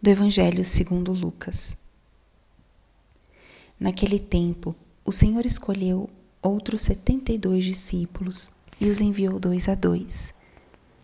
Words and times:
do 0.00 0.10
Evangelho 0.10 0.64
segundo 0.64 1.12
Lucas. 1.12 1.76
Naquele 3.78 4.20
tempo, 4.20 4.74
o 5.04 5.10
Senhor 5.10 5.44
escolheu 5.44 6.08
outros 6.40 6.82
setenta 6.82 7.32
e 7.32 7.38
dois 7.38 7.64
discípulos 7.64 8.50
e 8.80 8.88
os 8.88 9.00
enviou 9.00 9.40
dois 9.40 9.68
a 9.68 9.74
dois, 9.74 10.32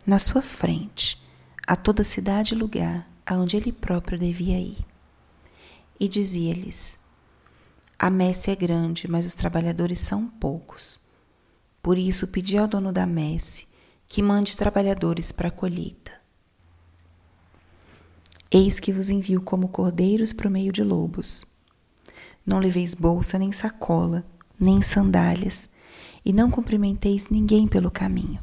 na 0.06 0.20
sua 0.20 0.40
frente, 0.40 1.20
a 1.66 1.74
toda 1.74 2.04
cidade 2.04 2.54
e 2.54 2.58
lugar 2.58 3.10
aonde 3.26 3.56
ele 3.56 3.72
próprio 3.72 4.16
devia 4.16 4.60
ir. 4.60 4.78
E 5.98 6.08
dizia-lhes: 6.08 6.96
A 7.98 8.10
messe 8.10 8.50
é 8.50 8.54
grande, 8.54 9.10
mas 9.10 9.26
os 9.26 9.34
trabalhadores 9.34 9.98
são 9.98 10.28
poucos. 10.28 11.00
Por 11.82 11.98
isso 11.98 12.28
pedi 12.28 12.56
ao 12.56 12.68
dono 12.68 12.92
da 12.92 13.06
messe 13.06 13.68
que 14.06 14.22
mande 14.22 14.56
trabalhadores 14.56 15.32
para 15.32 15.48
a 15.48 15.50
colheita. 15.50 16.23
Eis 18.56 18.78
que 18.78 18.92
vos 18.92 19.10
envio 19.10 19.42
como 19.42 19.66
cordeiros 19.66 20.32
para 20.32 20.46
o 20.46 20.50
meio 20.50 20.70
de 20.70 20.84
lobos. 20.84 21.44
Não 22.46 22.60
leveis 22.60 22.94
bolsa, 22.94 23.36
nem 23.36 23.50
sacola, 23.50 24.24
nem 24.60 24.80
sandálias, 24.80 25.68
e 26.24 26.32
não 26.32 26.48
cumprimenteis 26.48 27.28
ninguém 27.28 27.66
pelo 27.66 27.90
caminho. 27.90 28.40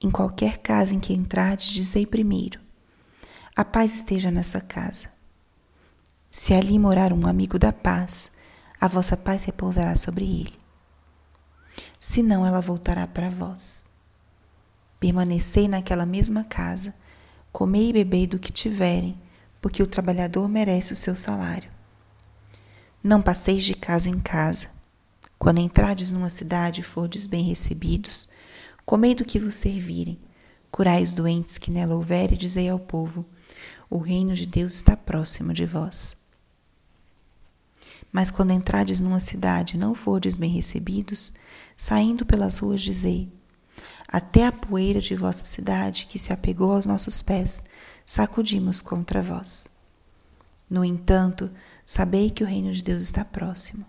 Em 0.00 0.12
qualquer 0.12 0.58
casa 0.58 0.94
em 0.94 1.00
que 1.00 1.12
entrardes, 1.12 1.72
dizei 1.72 2.06
primeiro: 2.06 2.60
A 3.56 3.64
paz 3.64 3.96
esteja 3.96 4.30
nessa 4.30 4.60
casa. 4.60 5.08
Se 6.30 6.54
ali 6.54 6.78
morar 6.78 7.12
um 7.12 7.26
amigo 7.26 7.58
da 7.58 7.72
paz, 7.72 8.30
a 8.80 8.86
vossa 8.86 9.16
paz 9.16 9.42
repousará 9.42 9.96
sobre 9.96 10.24
ele. 10.24 10.54
Senão 11.98 12.46
ela 12.46 12.60
voltará 12.60 13.08
para 13.08 13.28
vós. 13.28 13.88
Permanecei 15.00 15.66
naquela 15.66 16.06
mesma 16.06 16.44
casa 16.44 16.94
Comei 17.54 17.90
e 17.90 17.92
bebei 17.92 18.26
do 18.26 18.36
que 18.36 18.50
tiverem, 18.50 19.16
porque 19.62 19.80
o 19.80 19.86
trabalhador 19.86 20.48
merece 20.48 20.92
o 20.92 20.96
seu 20.96 21.16
salário. 21.16 21.70
Não 23.00 23.22
passeis 23.22 23.62
de 23.62 23.74
casa 23.74 24.08
em 24.08 24.18
casa. 24.18 24.66
Quando 25.38 25.60
entrardes 25.60 26.10
numa 26.10 26.28
cidade 26.28 26.80
e 26.80 26.84
fordes 26.84 27.28
bem 27.28 27.44
recebidos, 27.44 28.26
comei 28.84 29.14
do 29.14 29.24
que 29.24 29.38
vos 29.38 29.54
servirem, 29.54 30.18
curai 30.68 31.04
os 31.04 31.12
doentes 31.12 31.56
que 31.56 31.70
nela 31.70 31.94
houver 31.94 32.32
e 32.32 32.36
dizei 32.36 32.68
ao 32.68 32.80
povo: 32.80 33.24
o 33.88 33.98
reino 33.98 34.34
de 34.34 34.46
Deus 34.46 34.74
está 34.74 34.96
próximo 34.96 35.52
de 35.52 35.64
vós. 35.64 36.16
Mas 38.10 38.32
quando 38.32 38.50
entrardes 38.50 38.98
numa 38.98 39.20
cidade 39.20 39.76
e 39.76 39.78
não 39.78 39.94
fordes 39.94 40.34
bem 40.34 40.50
recebidos, 40.50 41.32
saindo 41.76 42.26
pelas 42.26 42.58
ruas 42.58 42.82
dizei: 42.82 43.32
até 44.08 44.46
a 44.46 44.52
poeira 44.52 45.00
de 45.00 45.14
vossa 45.14 45.44
cidade 45.44 46.06
que 46.06 46.18
se 46.18 46.32
apegou 46.32 46.72
aos 46.72 46.86
nossos 46.86 47.22
pés, 47.22 47.64
sacudimos 48.04 48.80
contra 48.80 49.22
vós. 49.22 49.68
No 50.68 50.84
entanto, 50.84 51.50
sabei 51.86 52.30
que 52.30 52.42
o 52.42 52.46
reino 52.46 52.72
de 52.72 52.82
Deus 52.82 53.02
está 53.02 53.24
próximo. 53.24 53.84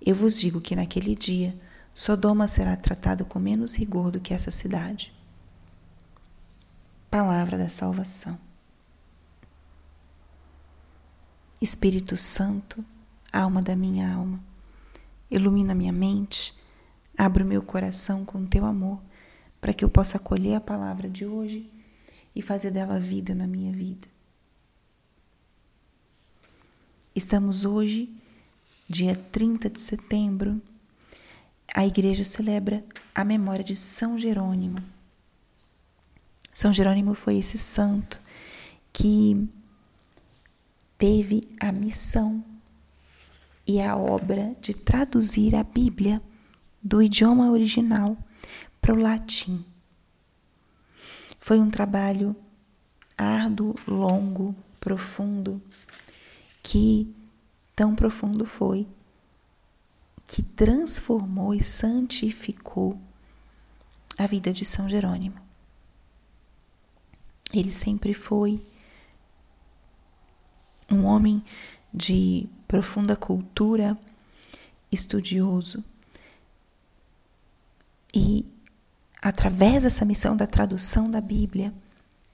Eu 0.00 0.14
vos 0.14 0.38
digo 0.38 0.60
que 0.60 0.76
naquele 0.76 1.14
dia 1.14 1.58
Sodoma 1.94 2.46
será 2.46 2.76
tratado 2.76 3.24
com 3.24 3.38
menos 3.38 3.74
rigor 3.74 4.10
do 4.10 4.20
que 4.20 4.34
essa 4.34 4.50
cidade. 4.50 5.12
Palavra 7.10 7.56
da 7.56 7.68
salvação. 7.68 8.38
Espírito 11.60 12.16
Santo, 12.16 12.84
alma 13.32 13.62
da 13.62 13.74
minha 13.74 14.12
alma, 14.12 14.38
ilumina 15.30 15.74
minha 15.74 15.92
mente 15.92 16.54
Abra 17.16 17.44
o 17.44 17.46
meu 17.46 17.62
coração 17.62 18.24
com 18.24 18.42
o 18.42 18.46
teu 18.46 18.64
amor, 18.64 19.00
para 19.60 19.72
que 19.72 19.84
eu 19.84 19.88
possa 19.88 20.18
acolher 20.18 20.54
a 20.54 20.60
palavra 20.60 21.08
de 21.08 21.24
hoje 21.24 21.70
e 22.34 22.42
fazer 22.42 22.70
dela 22.70 23.00
vida 23.00 23.34
na 23.34 23.46
minha 23.46 23.72
vida. 23.72 24.06
Estamos 27.14 27.64
hoje, 27.64 28.14
dia 28.86 29.16
30 29.16 29.70
de 29.70 29.80
setembro, 29.80 30.60
a 31.74 31.86
igreja 31.86 32.22
celebra 32.22 32.84
a 33.14 33.24
memória 33.24 33.64
de 33.64 33.74
São 33.74 34.18
Jerônimo. 34.18 34.78
São 36.52 36.72
Jerônimo 36.72 37.14
foi 37.14 37.38
esse 37.38 37.56
santo 37.56 38.20
que 38.92 39.48
teve 40.98 41.42
a 41.60 41.72
missão 41.72 42.44
e 43.66 43.80
a 43.80 43.96
obra 43.96 44.54
de 44.60 44.74
traduzir 44.74 45.54
a 45.54 45.64
Bíblia 45.64 46.22
do 46.86 47.02
idioma 47.02 47.50
original 47.50 48.16
para 48.80 48.94
o 48.94 48.96
latim. 48.96 49.64
Foi 51.40 51.58
um 51.58 51.68
trabalho 51.68 52.36
árduo, 53.18 53.74
longo, 53.88 54.54
profundo, 54.78 55.60
que 56.62 57.12
tão 57.74 57.96
profundo 57.96 58.46
foi 58.46 58.86
que 60.28 60.44
transformou 60.44 61.52
e 61.52 61.60
santificou 61.60 62.96
a 64.16 64.26
vida 64.28 64.52
de 64.52 64.64
São 64.64 64.88
Jerônimo. 64.88 65.40
Ele 67.52 67.72
sempre 67.72 68.14
foi 68.14 68.64
um 70.88 71.04
homem 71.04 71.42
de 71.92 72.48
profunda 72.68 73.16
cultura, 73.16 73.98
estudioso, 74.90 75.84
e 78.18 78.46
através 79.20 79.82
dessa 79.82 80.02
missão 80.02 80.34
da 80.34 80.46
tradução 80.46 81.10
da 81.10 81.20
Bíblia, 81.20 81.70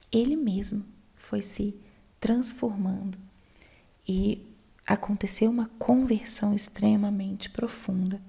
ele 0.09 0.37
mesmo 0.37 0.85
foi 1.13 1.41
se 1.41 1.77
transformando 2.21 3.17
e 4.07 4.41
aconteceu 4.87 5.51
uma 5.51 5.69
conversão 5.77 6.53
extremamente 6.53 7.49
profunda. 7.49 8.21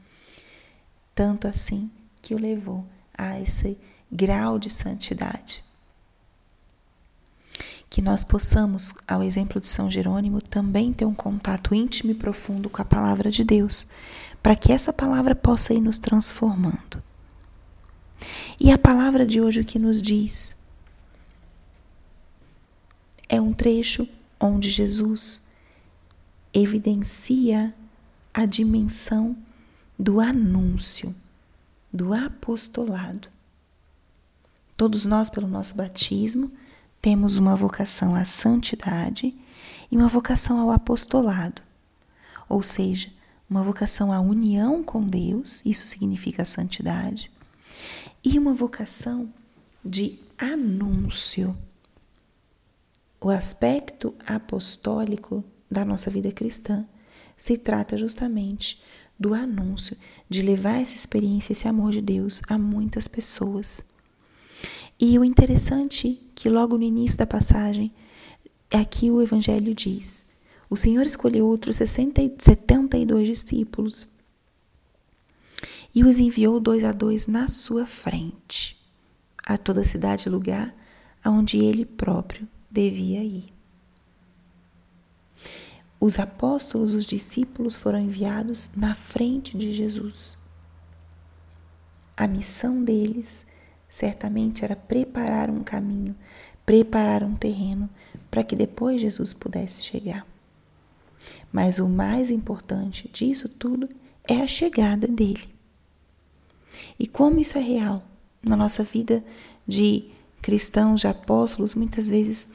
Tanto 1.14 1.46
assim 1.46 1.92
que 2.20 2.34
o 2.34 2.40
levou 2.40 2.84
a 3.16 3.38
esse 3.38 3.78
grau 4.10 4.58
de 4.58 4.68
santidade. 4.68 5.62
Que 7.88 8.02
nós 8.02 8.24
possamos, 8.24 8.92
ao 9.06 9.22
exemplo 9.22 9.60
de 9.60 9.68
São 9.68 9.88
Jerônimo, 9.88 10.42
também 10.42 10.92
ter 10.92 11.04
um 11.04 11.14
contato 11.14 11.72
íntimo 11.72 12.10
e 12.10 12.16
profundo 12.16 12.68
com 12.68 12.82
a 12.82 12.84
palavra 12.84 13.30
de 13.30 13.44
Deus, 13.44 13.86
para 14.42 14.56
que 14.56 14.72
essa 14.72 14.92
palavra 14.92 15.36
possa 15.36 15.72
ir 15.72 15.80
nos 15.80 15.98
transformando. 15.98 17.03
E 18.58 18.70
a 18.70 18.78
palavra 18.78 19.26
de 19.26 19.40
hoje 19.40 19.60
o 19.60 19.64
que 19.64 19.78
nos 19.78 20.00
diz? 20.00 20.56
É 23.28 23.40
um 23.40 23.52
trecho 23.52 24.08
onde 24.38 24.70
Jesus 24.70 25.42
evidencia 26.52 27.74
a 28.32 28.46
dimensão 28.46 29.36
do 29.98 30.20
anúncio, 30.20 31.14
do 31.92 32.12
apostolado. 32.12 33.28
Todos 34.76 35.04
nós, 35.04 35.30
pelo 35.30 35.46
nosso 35.46 35.74
batismo, 35.74 36.50
temos 37.00 37.36
uma 37.36 37.56
vocação 37.56 38.14
à 38.14 38.24
santidade 38.24 39.34
e 39.90 39.96
uma 39.96 40.08
vocação 40.08 40.58
ao 40.58 40.70
apostolado, 40.70 41.62
ou 42.48 42.62
seja, 42.62 43.10
uma 43.48 43.62
vocação 43.62 44.12
à 44.12 44.20
união 44.20 44.82
com 44.82 45.06
Deus, 45.06 45.60
isso 45.64 45.86
significa 45.86 46.44
santidade, 46.44 47.30
e 48.24 48.38
uma 48.38 48.54
vocação 48.54 49.32
de 49.84 50.18
anúncio. 50.38 51.56
O 53.20 53.30
aspecto 53.30 54.14
apostólico 54.26 55.44
da 55.70 55.84
nossa 55.84 56.10
vida 56.10 56.30
cristã 56.30 56.86
se 57.36 57.58
trata 57.58 57.96
justamente 57.96 58.82
do 59.18 59.32
anúncio, 59.34 59.96
de 60.28 60.42
levar 60.42 60.80
essa 60.80 60.94
experiência, 60.94 61.52
esse 61.52 61.68
amor 61.68 61.92
de 61.92 62.00
Deus 62.00 62.40
a 62.48 62.58
muitas 62.58 63.06
pessoas. 63.08 63.82
E 64.98 65.18
o 65.18 65.24
interessante 65.24 66.20
é 66.20 66.30
que 66.34 66.48
logo 66.48 66.76
no 66.76 66.84
início 66.84 67.18
da 67.18 67.26
passagem, 67.26 67.92
aqui 68.70 69.10
o 69.10 69.22
Evangelho 69.22 69.74
diz: 69.74 70.26
o 70.68 70.76
Senhor 70.76 71.06
escolheu 71.06 71.46
outros 71.46 71.76
60, 71.76 72.32
72 72.38 73.28
discípulos 73.28 74.06
e 75.94 76.02
os 76.02 76.18
enviou 76.18 76.58
dois 76.58 76.82
a 76.82 76.92
dois 76.92 77.26
na 77.26 77.48
sua 77.48 77.86
frente, 77.86 78.76
a 79.46 79.56
toda 79.56 79.84
cidade 79.84 80.28
e 80.28 80.30
lugar 80.30 80.74
aonde 81.22 81.58
ele 81.58 81.86
próprio 81.86 82.46
devia 82.70 83.22
ir. 83.22 83.46
Os 85.98 86.18
apóstolos, 86.18 86.92
os 86.92 87.06
discípulos 87.06 87.74
foram 87.74 87.98
enviados 87.98 88.70
na 88.76 88.94
frente 88.94 89.56
de 89.56 89.72
Jesus. 89.72 90.36
A 92.16 92.26
missão 92.26 92.84
deles 92.84 93.46
certamente 93.88 94.64
era 94.64 94.76
preparar 94.76 95.48
um 95.48 95.62
caminho, 95.62 96.14
preparar 96.66 97.22
um 97.22 97.34
terreno 97.34 97.88
para 98.30 98.44
que 98.44 98.56
depois 98.56 99.00
Jesus 99.00 99.32
pudesse 99.32 99.82
chegar. 99.82 100.26
Mas 101.50 101.78
o 101.78 101.88
mais 101.88 102.30
importante 102.30 103.08
disso 103.08 103.48
tudo 103.48 103.88
é 104.28 104.42
a 104.42 104.46
chegada 104.46 105.06
dele. 105.06 105.53
E 106.98 107.06
como 107.06 107.40
isso 107.40 107.58
é 107.58 107.60
real 107.60 108.04
na 108.42 108.56
nossa 108.56 108.82
vida 108.82 109.24
de 109.66 110.10
cristãos, 110.40 111.00
de 111.00 111.06
apóstolos, 111.06 111.74
muitas 111.74 112.08
vezes 112.08 112.48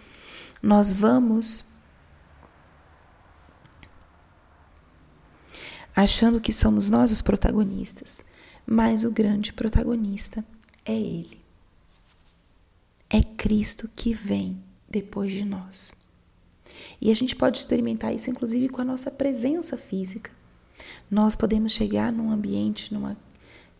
nós 0.62 0.94
vamos 0.94 1.66
achando 5.96 6.40
que 6.40 6.54
somos 6.54 6.90
nós 6.90 7.12
os 7.12 7.22
protagonistas, 7.22 8.24
mas 8.66 9.04
o 9.04 9.12
grande 9.12 9.52
protagonista 9.52 10.46
é 10.86 10.94
Ele. 10.94 11.42
É 13.10 13.22
Cristo 13.22 13.90
que 13.96 14.14
vem 14.14 14.64
depois 14.88 15.32
de 15.32 15.44
nós. 15.44 15.94
E 17.02 17.12
a 17.12 17.16
gente 17.16 17.36
pode 17.36 17.58
experimentar 17.58 18.14
isso, 18.14 18.30
inclusive, 18.30 18.70
com 18.70 18.82
a 18.82 18.86
nossa 18.86 19.10
presença 19.10 19.76
física. 19.76 20.32
Nós 21.10 21.36
podemos 21.36 21.72
chegar 21.72 22.12
num 22.14 22.32
ambiente, 22.32 22.94
numa 22.94 23.18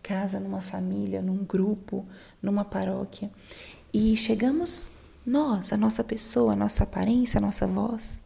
casa, 0.02 0.40
numa 0.40 0.62
família, 0.62 1.22
num 1.22 1.44
grupo, 1.44 2.06
numa 2.42 2.66
paróquia, 2.66 3.32
e 3.94 4.16
chegamos 4.16 4.92
nós, 5.26 5.74
a 5.74 5.78
nossa 5.78 6.04
pessoa, 6.04 6.54
a 6.54 6.56
nossa 6.56 6.84
aparência, 6.84 7.38
a 7.38 7.42
nossa 7.42 7.68
voz. 7.68 8.22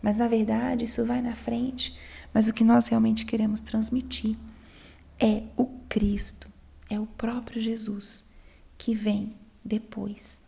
Mas 0.00 0.18
na 0.18 0.28
verdade, 0.28 0.84
isso 0.84 1.04
vai 1.04 1.22
na 1.22 1.34
frente, 1.34 1.98
mas 2.34 2.46
o 2.46 2.52
que 2.52 2.64
nós 2.64 2.88
realmente 2.88 3.24
queremos 3.24 3.60
transmitir 3.60 4.36
é 5.18 5.42
o 5.56 5.66
Cristo, 5.88 6.48
é 6.90 6.98
o 6.98 7.06
próprio 7.06 7.60
Jesus 7.60 8.26
que 8.76 8.94
vem 8.94 9.36
depois. 9.64 10.42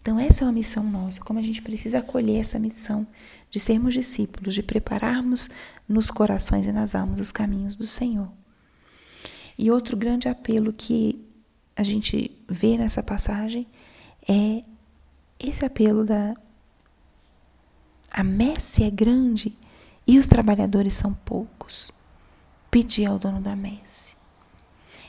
Então, 0.00 0.20
essa 0.20 0.44
é 0.44 0.46
uma 0.46 0.52
missão 0.52 0.84
nossa, 0.84 1.20
como 1.20 1.38
a 1.40 1.42
gente 1.42 1.60
precisa 1.60 1.98
acolher 1.98 2.38
essa 2.38 2.60
missão 2.60 3.06
de 3.50 3.58
sermos 3.58 3.92
discípulos, 3.92 4.54
de 4.54 4.62
prepararmos 4.62 5.50
nos 5.88 6.10
corações 6.12 6.64
e 6.64 6.70
nas 6.70 6.94
almas 6.94 7.18
os 7.18 7.32
caminhos 7.32 7.74
do 7.74 7.86
Senhor. 7.86 8.30
E 9.58 9.70
outro 9.70 9.96
grande 9.96 10.28
apelo 10.28 10.72
que 10.72 11.24
a 11.74 11.82
gente 11.82 12.30
vê 12.48 12.76
nessa 12.76 13.02
passagem 13.02 13.66
é 14.28 14.62
esse 15.38 15.64
apelo 15.64 16.04
da 16.04 16.34
a 18.12 18.24
messe 18.24 18.82
é 18.82 18.90
grande 18.90 19.56
e 20.06 20.18
os 20.18 20.26
trabalhadores 20.26 20.94
são 20.94 21.12
poucos. 21.12 21.90
Pedir 22.70 23.06
ao 23.06 23.18
dono 23.18 23.40
da 23.40 23.54
messe. 23.54 24.16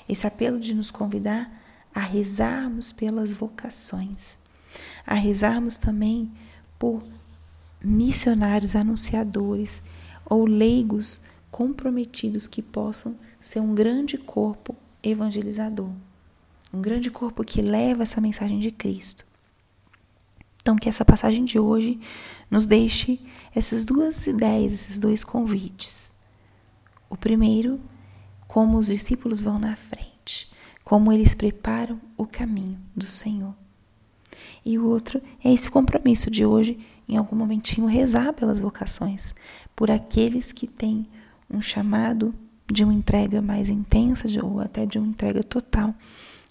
Esse 0.07 0.27
apelo 0.27 0.59
de 0.59 0.73
nos 0.73 0.91
convidar 0.91 1.51
a 1.93 1.99
rezarmos 1.99 2.91
pelas 2.91 3.31
vocações 3.33 4.37
a 5.05 5.13
rezarmos 5.13 5.77
também 5.77 6.31
por 6.77 7.03
missionários 7.81 8.75
anunciadores 8.75 9.81
ou 10.25 10.45
leigos 10.45 11.21
comprometidos 11.49 12.47
que 12.47 12.61
possam 12.61 13.15
ser 13.47 13.61
um 13.61 13.73
grande 13.73 14.17
corpo 14.17 14.75
evangelizador, 15.01 15.89
um 16.73 16.81
grande 16.81 17.09
corpo 17.09 17.45
que 17.45 17.61
leva 17.61 18.03
essa 18.03 18.19
mensagem 18.19 18.59
de 18.59 18.71
Cristo. 18.71 19.25
Então, 20.61 20.75
que 20.75 20.89
essa 20.89 21.05
passagem 21.05 21.45
de 21.45 21.57
hoje 21.57 21.97
nos 22.51 22.65
deixe 22.65 23.21
essas 23.55 23.85
duas 23.85 24.27
ideias, 24.27 24.73
esses 24.73 24.99
dois 24.99 25.23
convites. 25.23 26.11
O 27.09 27.15
primeiro, 27.15 27.79
como 28.49 28.77
os 28.77 28.87
discípulos 28.87 29.41
vão 29.41 29.57
na 29.57 29.77
frente, 29.77 30.51
como 30.83 31.09
eles 31.09 31.33
preparam 31.33 32.01
o 32.17 32.27
caminho 32.27 32.77
do 32.93 33.05
Senhor. 33.05 33.55
E 34.65 34.77
o 34.77 34.89
outro 34.89 35.21
é 35.41 35.53
esse 35.53 35.71
compromisso 35.71 36.29
de 36.29 36.45
hoje, 36.45 36.85
em 37.07 37.15
algum 37.15 37.37
momentinho, 37.37 37.87
rezar 37.87 38.33
pelas 38.33 38.59
vocações, 38.59 39.33
por 39.73 39.89
aqueles 39.89 40.51
que 40.51 40.67
têm 40.67 41.07
um 41.49 41.61
chamado 41.61 42.35
de 42.71 42.83
uma 42.83 42.93
entrega 42.93 43.41
mais 43.41 43.69
intensa 43.69 44.27
ou 44.43 44.59
até 44.59 44.85
de 44.85 44.97
uma 44.97 45.07
entrega 45.07 45.43
total 45.43 45.93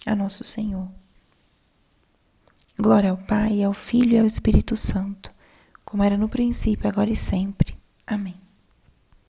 a 0.04 0.14
nosso 0.14 0.42
Senhor. 0.42 0.88
Glória 2.78 3.10
ao 3.10 3.16
Pai, 3.16 3.62
ao 3.62 3.72
Filho 3.72 4.14
e 4.14 4.18
ao 4.18 4.26
Espírito 4.26 4.76
Santo, 4.76 5.32
como 5.84 6.02
era 6.02 6.16
no 6.16 6.28
princípio, 6.28 6.88
agora 6.88 7.10
e 7.10 7.16
sempre. 7.16 7.74
Amém. 8.06 8.45